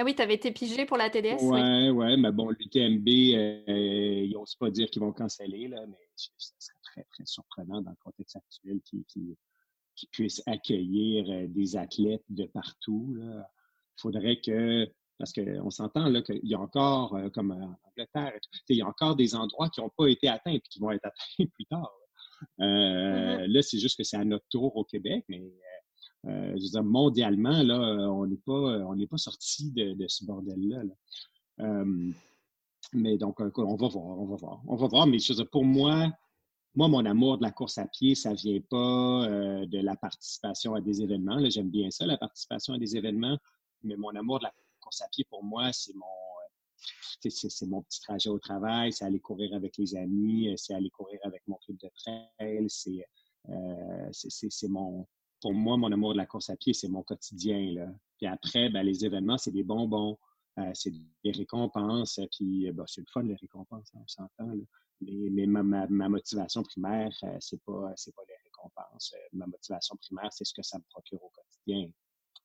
[0.00, 1.38] Ah oui, tu avais été pigé pour la TDS?
[1.42, 5.96] Oui, oui, mais bon, l'UTMB, euh, ils n'osent pas dire qu'ils vont canceller, là, mais
[6.14, 9.34] ça serait très, très surprenant dans le contexte actuel qu'ils
[10.12, 13.16] puissent accueillir euh, des athlètes de partout.
[13.18, 13.44] Il
[14.00, 18.76] faudrait que, parce qu'on s'entend là qu'il y a encore, euh, comme en Angleterre, il
[18.76, 21.46] y a encore des endroits qui n'ont pas été atteints et qui vont être atteints
[21.54, 21.92] plus tard.
[22.58, 23.46] Mm-hmm.
[23.46, 25.42] Là, c'est juste que c'est à notre tour au Québec, mais
[26.26, 27.78] euh, je veux dire, mondialement, là,
[28.10, 30.82] on n'est pas, on n'est pas sorti de, ce bordel-là.
[32.92, 35.06] mais donc, on va voir, on va voir, on va voir.
[35.08, 36.12] Mais je veux dire, pour moi,
[36.78, 40.74] moi, mon amour de la course à pied, ça vient pas euh, de la participation
[40.74, 41.38] à des événements.
[41.50, 43.36] J'aime bien ça, la participation à des événements,
[43.82, 44.52] mais mon amour de la
[44.88, 49.04] course à pied, pour moi, c'est mon, euh, c'est mon petit trajet au travail, c'est
[49.04, 53.04] aller courir avec les amis, c'est aller courir avec mon club de trail, c'est
[54.12, 55.06] c'est mon,
[55.40, 57.72] pour moi, mon amour de la course à pied, c'est mon quotidien.
[57.72, 57.86] Là.
[58.16, 60.18] Puis après, ben, les événements, c'est des bonbons,
[60.58, 64.52] euh, c'est des récompenses, puis ben, c'est le fun, les récompenses, hein, on s'entend.
[65.00, 69.14] Mais, mais ma, ma, motivation primaire, euh, c'est pas, c'est pas les récompenses.
[69.32, 71.90] ma motivation primaire, c'est ce que ça me procure au quotidien.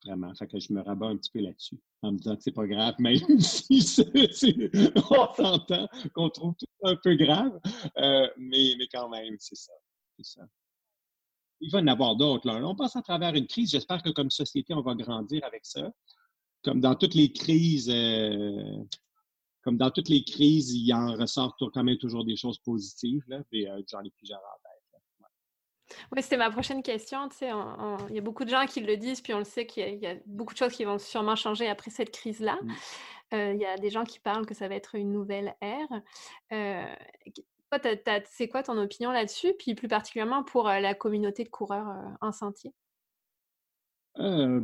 [0.05, 0.33] Vraiment.
[0.33, 3.17] Je me rabats un petit peu là-dessus en me disant que c'est pas grave, même
[3.39, 3.79] si
[5.09, 7.59] on s'entend qu'on trouve tout un peu grave.
[8.37, 9.73] mais, mais quand même, c'est ça.
[10.17, 10.47] C'est ça
[11.63, 12.49] il va y en avoir d'autres.
[12.49, 13.71] On passe à travers une crise.
[13.71, 15.91] J'espère que comme société, on va grandir avec ça.
[16.63, 18.83] Comme dans toutes les crises, euh,
[19.63, 23.23] comme dans toutes les crises, il en ressort quand même toujours des choses positives.
[23.27, 24.72] Là, euh, j'en ai plusieurs tête.
[26.11, 27.27] Oui, c'était ma prochaine question.
[27.29, 27.49] Tu sais,
[28.09, 30.07] il y a beaucoup de gens qui le disent, puis on le sait qu'il y,
[30.07, 32.57] a beaucoup de choses qui vont sûrement changer après cette crise-là.
[32.61, 32.71] Mm.
[33.33, 36.01] Euh, il y a des gens qui parlent que ça va être une nouvelle ère
[38.29, 41.87] c'est quoi ton opinion là-dessus, puis plus particulièrement pour la communauté de coureurs
[42.21, 42.73] en sentier?
[44.19, 44.61] Euh,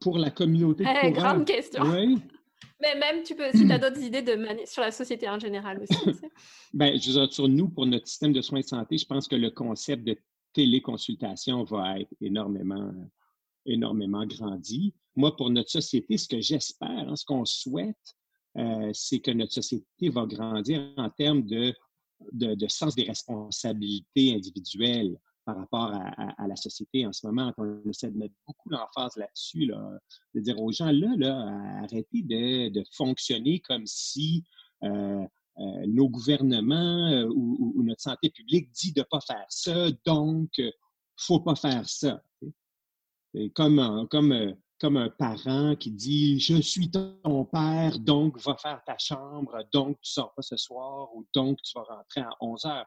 [0.00, 1.82] pour la communauté de eh, Grande question.
[1.84, 2.18] Oui.
[2.80, 5.82] Mais même, tu peux, si tu as d'autres idées de sur la société en général
[5.82, 6.20] aussi.
[6.74, 9.36] ben, je veux sur nous, pour notre système de soins de santé, je pense que
[9.36, 10.16] le concept de
[10.56, 12.92] téléconsultation va être énormément,
[13.64, 14.92] énormément grandi.
[15.14, 18.16] Moi, pour notre société, ce que j'espère, hein, ce qu'on souhaite,
[18.92, 21.74] c'est que notre société va grandir en termes de
[22.32, 27.52] de, sens des responsabilités individuelles par rapport à, la société en ce moment.
[27.56, 32.84] On essaie de mettre beaucoup l'emphase là-dessus, de dire aux gens, là, là arrêtez de,
[32.92, 34.44] fonctionner comme si
[34.82, 35.24] euh,
[35.58, 40.50] euh, nos gouvernements euh, ou, notre santé publique dit de ne pas faire ça, donc
[40.58, 40.70] il ne
[41.16, 42.22] faut pas faire ça.
[43.54, 48.96] Comme, comme comme un parent qui dit Je suis ton père, donc va faire ta
[48.98, 52.86] chambre, donc tu sors pas ce soir ou donc tu vas rentrer à 11 heures.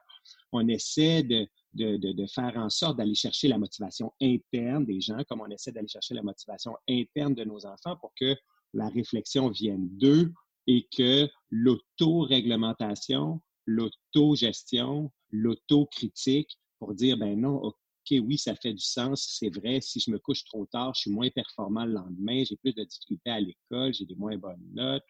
[0.52, 5.22] On essaie de, de, de, faire en sorte d'aller chercher la motivation interne des gens,
[5.28, 8.36] comme on essaie d'aller chercher la motivation interne de nos enfants pour que
[8.72, 10.32] la réflexion vienne d'eux
[10.70, 17.72] et que l'auto-réglementation, l'auto-gestion, l'auto-critique pour dire ben non,
[18.12, 21.10] oui, ça fait du sens, c'est vrai, si je me couche trop tard, je suis
[21.10, 25.02] moins performant le lendemain, j'ai plus de difficultés à l'école, j'ai des moins bonnes notes,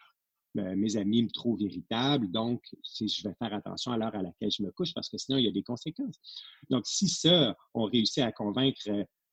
[0.57, 4.23] euh, mes amis me trouvent irritable, donc si je vais faire attention à l'heure à
[4.23, 6.19] laquelle je me couche parce que sinon il y a des conséquences.
[6.71, 8.81] Donc si ça, on réussit à convaincre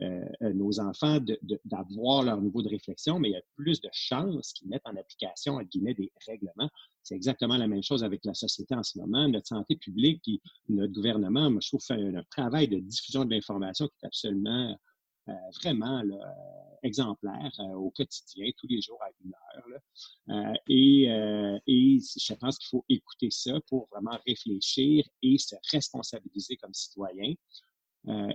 [0.04, 1.18] euh, euh, nos enfants
[1.66, 4.96] d'avoir leur niveau de réflexion, mais il y a plus de chances qu'ils mettent en
[4.96, 6.70] application, en guillemets, des règlements.
[7.02, 9.28] C'est exactement la même chose avec la société en ce moment.
[9.28, 13.34] Notre santé publique et notre gouvernement, moi, je trouve, fait un, travail de diffusion de
[13.34, 14.78] l'information qui est absolument,
[15.30, 15.34] euh,
[15.64, 16.04] vraiment
[16.84, 20.62] exemplaire euh, au quotidien, tous les jours à une heure.
[20.68, 21.06] et,
[21.66, 27.34] et je pense qu'il faut écouter ça pour vraiment réfléchir et se responsabiliser comme citoyen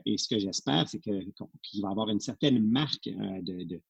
[0.05, 3.81] et ce que j'espère, c'est qu'il va avoir une certaine marque de,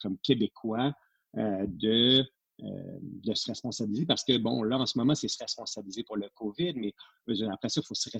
[0.00, 0.92] comme Québécois
[1.34, 2.24] de
[2.64, 6.16] euh, de se responsabiliser parce que, bon, là, en ce moment, c'est se responsabiliser pour
[6.16, 6.92] le COVID, mais
[7.52, 8.10] après ça, faut se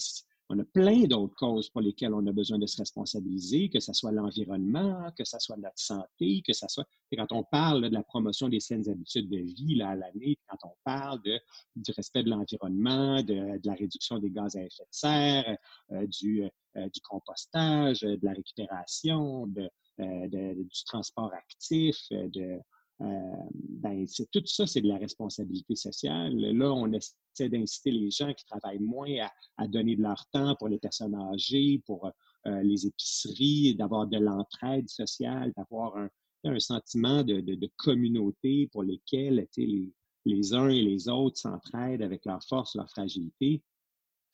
[0.51, 3.93] on a plein d'autres causes pour lesquelles on a besoin de se responsabiliser, que ce
[3.93, 6.87] soit l'environnement, que ce soit notre santé, que ce soit.
[7.13, 10.69] quand on parle de la promotion des saines habitudes de vie là, à l'année, quand
[10.69, 11.39] on parle de,
[11.77, 15.59] du respect de l'environnement, de, la réduction des gaz à effet de serre,
[15.91, 22.61] euh, du, euh, du compostage, de la récupération, de, du transport actif, de
[23.01, 26.35] ben, c'est tout ça, c'est de la responsabilité sociale.
[26.35, 30.69] Là, on essaie d'inciter les gens qui travaillent moins à, donner de leur temps pour
[30.69, 32.11] les personnes âgées, pour
[32.47, 36.11] euh, les épiceries, d'avoir de l'entraide sociale, d'avoir un,
[36.59, 39.93] sentiment de, communauté pour lesquels les,
[40.25, 43.63] les uns et les autres s'entraident avec leur force, leur fragilité.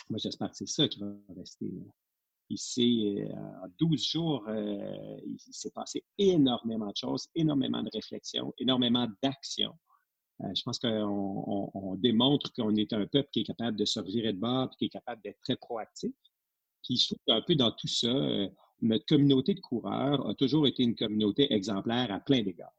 [0.09, 1.73] Moi, j'espère que c'est ça qui va rester.
[2.51, 8.53] Il euh, en 12 jours, euh, il s'est passé énormément de choses, énormément de réflexions,
[8.59, 9.75] énormément d'actions.
[10.43, 14.33] Euh, je pense qu'on démontre qu'on est un peuple qui est capable de se revirer
[14.33, 16.13] de bord, qui est capable d'être très proactif.
[16.83, 18.13] Puis je trouve qu'un peu dans tout ça,
[18.83, 22.77] notre communauté de coureurs a toujours été une communauté exemplaire à plein d'égards.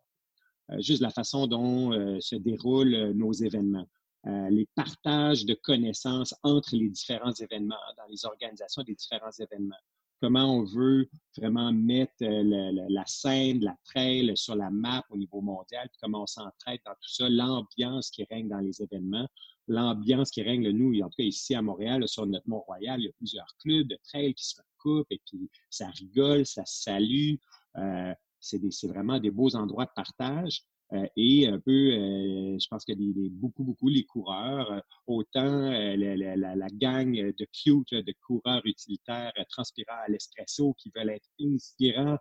[0.78, 3.88] juste la façon dont se déroulent nos événements.
[4.28, 9.76] Euh, les partages de connaissances entre les différents événements, dans les organisations des différents événements.
[10.20, 11.08] Comment on veut
[11.38, 16.24] vraiment mettre euh, la scène, la trail sur la map au niveau mondial, puis comment
[16.24, 19.28] on s'entraide dans tout ça, l'ambiance qui règne dans les événements,
[19.68, 23.10] l'ambiance qui règne, nous, en tout cas ici à Montréal, sur notre Mont-Royal, il y
[23.10, 27.36] a plusieurs clubs de trail qui se recoupent et puis ça rigole, ça salue.
[27.78, 30.64] Euh, c'est vraiment des beaux endroits de partage.
[30.94, 35.72] Euh, et un peu, euh, je pense que des, beaucoup, beaucoup les coureurs, euh, autant
[35.72, 42.18] la, gang de cute, de coureurs utilitaires transpirants à l'espresso qui veulent être inspirants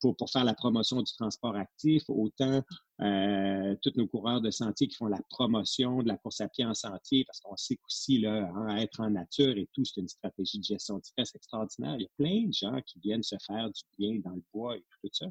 [0.00, 2.62] pour, pour faire la promotion du transport actif, autant
[2.98, 6.72] tous nos coureurs de sentier qui font la promotion de la course à pied en
[6.72, 10.64] sentier, parce qu'on sait qu'aussi, hein, être en nature et tout, c'est une stratégie de
[10.64, 11.96] gestion de stress extraordinaire.
[11.98, 14.76] Il y a plein de gens qui viennent se faire du bien dans le bois
[14.76, 15.26] et tout ça.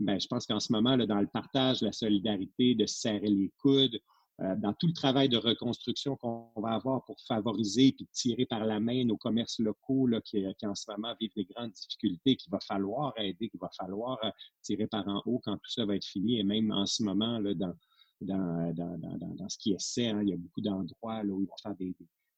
[0.00, 3.52] Ben, je pense qu'en ce moment, là, dans le partage, la solidarité, de serrer les
[3.58, 4.00] coudes,
[4.40, 8.64] euh, dans tout le travail de reconstruction qu'on va avoir pour favoriser puis tirer par
[8.64, 12.50] la main nos commerces locaux là, qui, en ce moment vivent des grandes difficultés, qu'il
[12.50, 14.30] va falloir aider, qu'il va falloir euh,
[14.62, 16.40] tirer par en haut quand tout ça va être fini.
[16.40, 17.74] Et même en ce moment, là, dans,
[18.22, 21.46] dans, dans, dans, dans ce qui est hein, il y a beaucoup d'endroits où ils
[21.46, 21.94] vont faire des,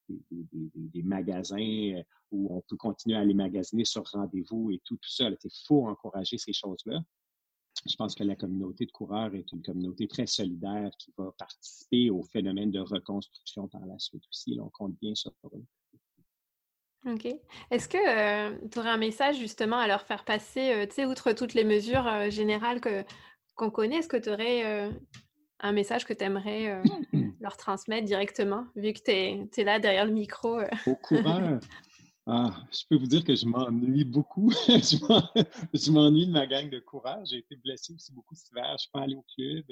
[0.08, 4.96] des, des, magasins euh, où on peut continuer à aller magasiner sur rendez-vous et tout,
[4.96, 5.28] tout ça.
[5.30, 7.00] Il faut encourager ces choses-là
[7.86, 12.10] je pense que la communauté de coureurs est une communauté très solidaire qui va participer
[12.10, 14.58] au phénomène de reconstruction par la suite aussi.
[14.60, 15.64] on compte bien sur eux.
[17.06, 17.26] OK.
[17.70, 21.04] Est-ce que euh, tu aurais un message justement à leur faire passer, euh, tu sais,
[21.04, 23.04] outre toutes les mesures euh, générales que,
[23.56, 24.92] qu'on connaît, est-ce que tu aurais
[25.60, 26.80] un message que tu aimerais
[27.40, 30.60] leur transmettre directement, vu que tu es, là derrière le micro?
[30.86, 31.58] Aux coureurs,
[32.26, 34.50] Ah, je peux vous dire que je m'ennuie beaucoup.
[34.68, 37.28] je m'ennuie de ma gang de courage.
[37.30, 38.64] J'ai été blessé aussi beaucoup cet hiver.
[38.68, 39.64] Je ne suis pas allé au club.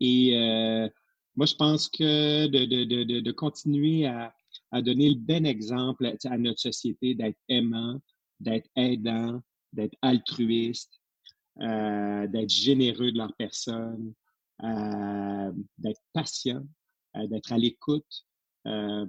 [0.00, 0.88] Et
[1.36, 4.32] moi, je pense que de, continuer à,
[4.82, 8.00] donner le bon exemple à notre société, d'être aimant,
[8.38, 11.00] d'être aidant, d'être altruiste,
[11.56, 14.14] d'être généreux de leur personne,
[14.60, 16.64] d'être patient,
[17.16, 18.26] d'être à l'écoute,
[18.66, 19.06] euh,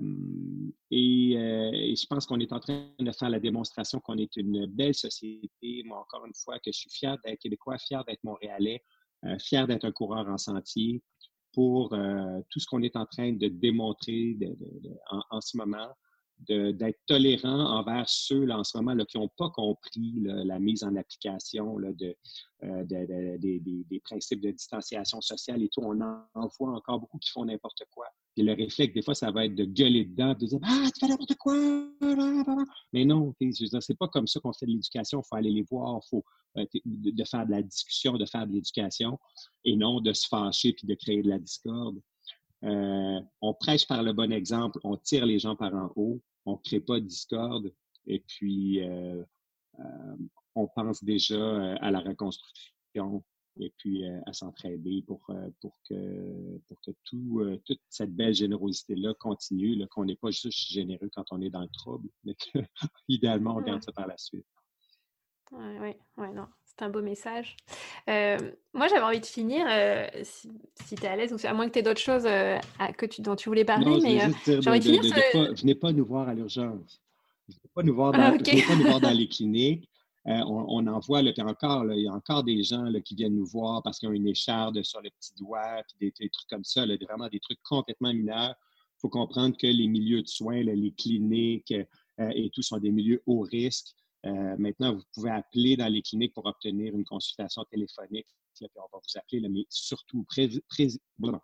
[0.92, 4.66] et, et, je pense qu'on est en train de faire la démonstration qu'on est une
[4.66, 5.84] belle société.
[5.86, 8.84] Moi, encore une fois, que je suis fier d'être québécois, fier d'être montréalais,
[9.26, 11.02] euh, fier d'être un coureur en sentier
[11.54, 14.38] pour euh, tout ce qu'on est en train de démontrer
[15.32, 15.88] en, ce moment,
[16.40, 20.84] d'être tolérant envers ceux là, en ce moment là, qui n'ont pas compris la mise
[20.84, 22.16] en application de,
[22.84, 25.82] des, des principes de distanciation sociale et tout.
[25.82, 28.08] On en voit encore beaucoup qui font n'importe quoi.
[28.38, 31.00] Et le réflexe, des fois, ça va être de gueuler dedans, de dire Ah, tu
[31.00, 31.56] fais n'importe quoi!
[32.92, 33.34] Mais non,
[33.80, 35.22] c'est pas comme ça qu'on fait de l'éducation.
[35.22, 36.24] Il faut aller les voir, il faut
[36.58, 39.18] euh, de faire de la discussion, de faire de l'éducation,
[39.64, 42.02] et non de se fâcher puis de créer de la discorde.
[42.66, 46.54] Euh, on prêche par le bon exemple, on tire les gens par en haut, on
[46.54, 47.74] ne crée pas de discorde,
[48.08, 49.24] et puis euh,
[50.56, 53.24] on pense déjà à la reconstruction
[53.60, 58.14] et puis euh, à s'entraider pour, euh, pour, que, pour que tout, euh, toute cette
[58.14, 62.36] belle générosité-là continue, qu'on n'est pas juste généreux quand on est dans le trouble, mais
[62.36, 64.46] qu'idéalement, on garde ça par la suite.
[65.52, 67.56] Oui, oui, ouais, non, c'est un beau message.
[68.08, 69.66] moi, j'avais envie de finir,
[70.24, 70.52] si,
[70.84, 73.22] si tu es à l'aise, ou à moins que tu aies d'autres choses que tu,
[73.22, 75.54] dont tu voulais parler, mais j'ai envie de finir.
[75.54, 77.02] venez pas nous voir à l'urgence.
[77.74, 79.90] pas nous voir dans, pas nous voir dans les cliniques.
[80.28, 83.46] Euh, on, en voit, là, encore, il y a encore des gens qui viennent nous
[83.46, 86.84] voir parce qu'ils ont une écharde sur le petit doigt, puis des, trucs comme ça,
[86.84, 88.56] vraiment des trucs complètement mineurs.
[88.98, 91.74] Il faut comprendre que les milieux de soins, les cliniques
[92.20, 93.90] euh, et tout sont des milieux haut risque.
[94.26, 98.28] Euh, maintenant, vous pouvez appeler dans les cliniques pour obtenir une consultation téléphonique.
[98.62, 100.26] Là, on va vous appeler, mais surtout,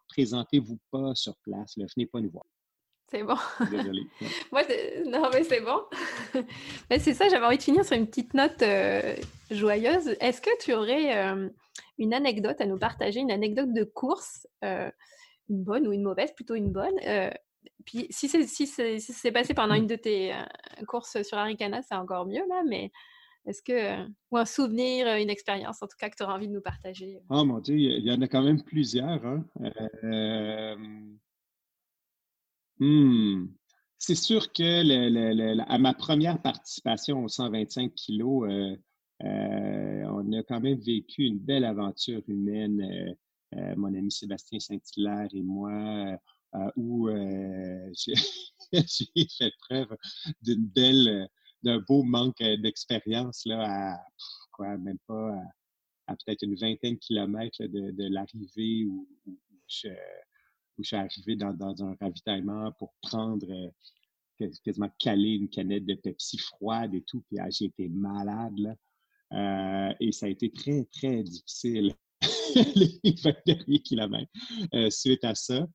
[0.07, 1.77] présentez-vous pas sur place.
[1.77, 2.45] venez pas nous voir.
[3.11, 3.35] C'est bon.
[3.69, 4.07] Désolée.
[4.53, 4.63] Moi,
[5.05, 5.81] non, mais c'est bon.
[6.89, 9.15] mais c'est ça, j'avais envie de finir sur une petite note euh,
[9.49, 10.15] joyeuse.
[10.21, 11.49] Est-ce que tu aurais euh,
[11.97, 14.89] une anecdote à nous partager, une anecdote de course, euh,
[15.49, 16.97] une bonne ou une mauvaise, plutôt une bonne
[17.85, 20.33] Puis si c'est si c'est passé pendant une de tes
[20.87, 22.91] courses sur Arikana, c'est encore mieux là, mais
[23.45, 26.53] est-ce que ou un souvenir, une expérience en tout cas que tu auras envie de
[26.53, 27.19] nous partager?
[27.29, 29.25] Oh mon Dieu, il y en a quand même plusieurs.
[29.25, 29.45] Hein?
[32.81, 33.45] Hmm.
[33.99, 38.75] C'est sûr que à ma première participation aux 125 kilos, euh,
[39.23, 43.15] euh, on a quand même vécu une belle aventure humaine,
[43.55, 46.17] euh, mon ami Sébastien Saint-Hilaire et moi,
[46.75, 47.09] où
[47.93, 49.97] j'ai fait preuve
[50.41, 51.29] d'une belle,
[51.63, 55.33] d'un beau manque d'expérience là, à même pas
[56.07, 59.07] à, peut-être une vingtaine de kilomètres de, l'arrivée où,
[59.67, 59.89] je,
[60.81, 66.93] suis arrivé dans, un ravitaillement pour prendre euh, quasiment caler une canette de Pepsi froide
[66.95, 67.23] et tout.
[67.27, 68.75] Puis ah, j'ai été malade.
[69.33, 71.93] Euh, et ça a été très, très difficile,
[72.75, 74.31] les 20 derniers kilomètres,
[74.73, 75.65] euh, suite à ça.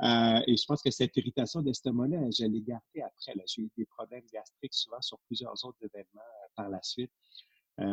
[0.00, 3.34] Et je pense que cette irritation d'estomac-là, je l'ai gardée après.
[3.46, 6.22] J'ai eu des problèmes gastriques souvent sur plusieurs autres événements
[6.54, 7.10] par la suite.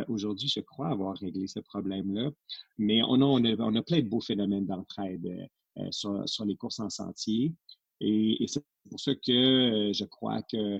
[0.07, 2.29] Aujourd'hui, je crois avoir réglé ce problème-là.
[2.77, 5.49] Mais on a, on a, plein de beaux phénomènes d'entraide.
[5.77, 7.53] Euh, sur, les courses en sentier.
[7.99, 10.79] Et, c'est pour ça que euh, je crois que euh,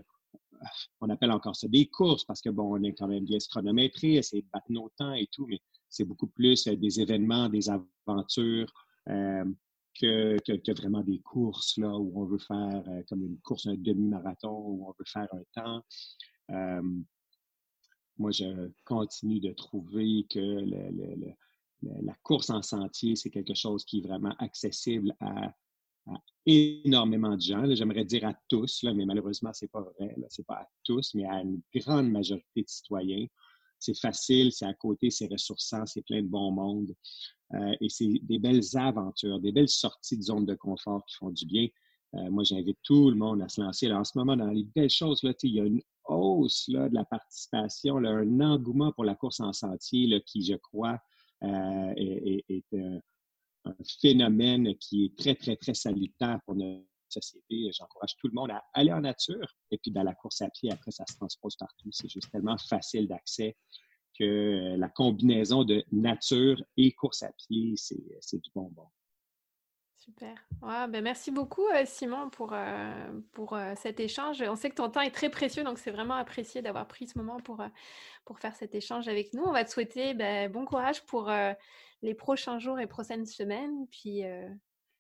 [1.02, 4.14] on appelle encore ça des courses parce que bon, on est quand même bien chronométré,
[4.14, 5.60] essayer de battre nos temps et tout, mais
[5.90, 8.72] c'est beaucoup plus des événements, des aventures
[10.00, 14.52] que, que, vraiment des courses là où on veut faire comme une course, un demi-marathon
[14.52, 15.84] où on veut faire un temps.
[18.18, 20.40] moi, je continue de trouver que
[21.82, 25.54] la course en sentier, c'est quelque chose qui est vraiment accessible à,
[26.46, 27.66] énormément de gens.
[27.74, 30.16] J'aimerais dire à tous, mais malheureusement, ce n'est pas vrai.
[30.30, 33.26] Ce n'est pas à tous, mais à une grande majorité de citoyens.
[33.80, 36.96] C'est facile, c'est à côté, c'est ressourçant, c'est plein de bon monde.
[37.56, 41.30] Euh, et c'est des belles aventures, des belles sorties de zone de confort qui font
[41.30, 41.68] du bien.
[42.16, 43.92] Euh, moi, j'invite tout le monde à se lancer.
[43.92, 46.96] en ce moment, dans les belles choses, là, il y a une hausse là, de
[46.96, 51.00] la participation, un engouement pour la course en sentier là, qui, je crois,
[51.44, 53.00] euh, est, un,
[54.00, 57.72] phénomène qui est très, très, très salutaire pour notre société.
[57.74, 60.72] J'encourage tout le monde à aller en nature et puis dans la course à pied,
[60.72, 61.90] après, ça se transpose partout.
[61.92, 63.58] C'est juste tellement facile d'accès
[64.18, 68.88] que euh, la combinaison de nature et course à pied, c'est du bonbon.
[70.06, 70.36] Super.
[70.62, 72.94] ben merci beaucoup, euh, Simon, pour, euh,
[73.32, 74.44] pour euh, cet échange.
[74.48, 77.18] On sait que ton temps est très précieux, donc c'est vraiment apprécié d'avoir pris ce
[77.18, 77.64] moment pour,
[78.24, 79.42] pour faire cet échange avec nous.
[79.44, 81.32] On va te souhaiter ben, bon courage pour
[82.04, 83.88] les prochains jours et prochaines semaines.
[83.90, 84.22] Puis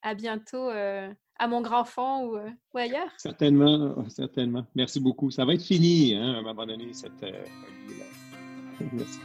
[0.01, 2.38] à bientôt à mon grand-fond ou,
[2.73, 3.12] ou, ailleurs.
[3.17, 4.65] Certainement, certainement.
[4.73, 5.30] Merci beaucoup.
[5.30, 7.23] Ça va être fini hein, à un moment donné, cette.
[8.80, 9.20] Merci.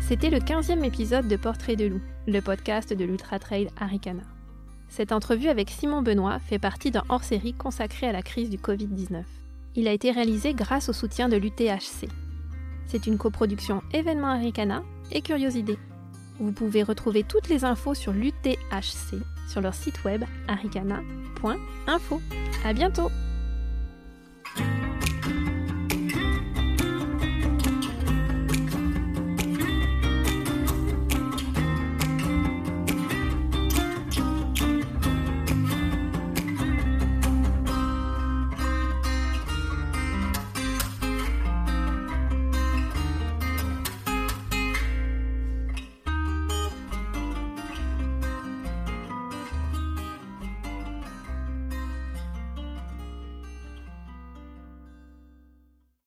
[0.00, 4.22] C'était le 15e épisode de Portrait de loup, le podcast de l'Ultra Trail Arikana.
[4.88, 9.22] Cette entrevue avec Simon Benoît fait partie d'un hors-série consacré à la crise du Covid-19.
[9.76, 12.08] Il a été réalisé grâce au soutien de l'UTHC.
[12.86, 15.78] C'est une coproduction événement Arikana et Curiosité.
[16.40, 22.22] Vous pouvez retrouver toutes les infos sur l'UTHC sur leur site web arikana.info.
[22.64, 23.10] À bientôt!